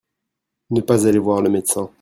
[0.71, 1.87] Ne pas aller voir le médecin.